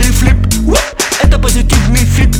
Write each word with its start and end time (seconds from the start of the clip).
и 0.00 0.10
флип. 0.10 0.36
Это 1.22 1.38
позитивный 1.38 2.04
флип 2.04 2.34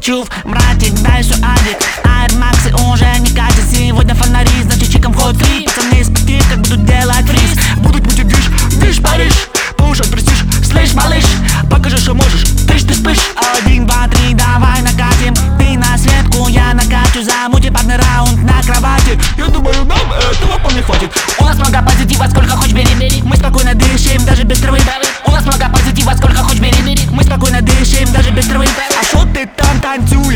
Чув, 0.00 0.28
братик, 0.44 0.92
дай 1.02 1.22
все 1.22 1.34
адик 1.34 1.78
Ай, 2.04 2.28
Макс, 2.36 2.66
уже 2.80 3.06
не 3.20 3.30
катит. 3.30 3.64
Сегодня 3.72 4.14
фонари, 4.14 4.62
значит 4.62 4.90
чиком 4.90 5.14
ход 5.14 5.36
три 5.38 5.66
Пацаны, 5.66 6.04
спи, 6.04 6.40
как 6.50 6.60
будут 6.60 6.84
делать 6.84 7.26
фриз. 7.26 7.58
Будут 7.78 8.04
мутить 8.04 8.24
виш, 8.24 8.50
виш, 8.82 9.02
Париж. 9.02 9.32
Повышать 9.76 10.10
престиж, 10.10 10.44
слышь, 10.64 10.94
малыш. 10.94 11.24
Покажи, 11.70 11.96
что 11.98 12.14
можешь, 12.14 12.44
ты 12.66 12.78
ж 12.78 12.82
ты 12.82 12.94
спишь 12.94 13.18
Один, 13.56 13.86
два, 13.86 14.06
три, 14.08 14.34
давай 14.34 14.80
накатим. 14.82 15.34
Ты 15.58 15.78
на 15.78 15.96
светку, 15.98 16.48
я 16.48 16.74
накачу 16.74 17.22
Замути 17.22 17.70
парный 17.70 17.96
раунд 17.96 18.42
на 18.42 18.62
кровати. 18.62 19.18
Я 19.36 19.46
думаю, 19.46 19.84
нам 19.84 20.12
этого 20.12 20.58
вполне 20.58 20.82
хватит. 20.82 21.10
У 21.38 21.44
нас 21.44 21.56
много 21.56 21.82
позитива, 21.82 22.26
сколько 22.30 22.56
хочешь 22.56 22.72
бери, 22.72 22.94
бери. 22.94 23.22
Мы 23.22 23.36
спокойно 23.36 23.74
дышим, 23.74 24.24
даже 24.24 24.44
без 24.44 24.58
травы. 24.58 24.78
У 25.26 25.30
нас 25.30 25.44
много 25.44 25.68
позитива, 25.70 26.12
сколько 26.16 26.31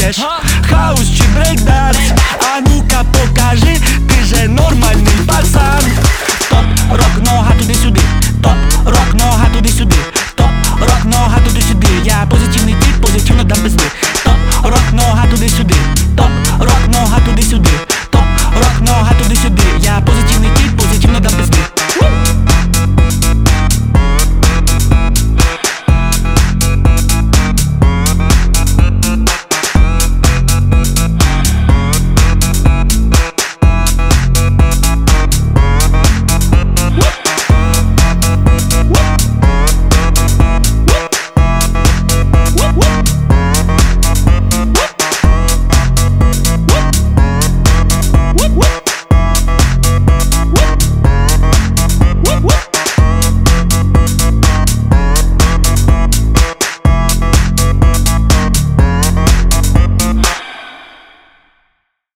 умеешь 0.07 0.21
Хаус 0.71 1.09
чи 1.09 1.23
брейкданс 1.35 1.99
А 2.55 2.61
ну-ка 2.61 3.05
покажи, 3.13 3.79
ты 4.09 4.25
же 4.25 4.49
нормальный 4.49 5.11
пацан. 5.27 5.83
Топ, 6.49 6.65
рок, 6.91 7.25
нога 7.25 7.53
туда-сюда 7.59 8.01
Топ, 8.43 8.86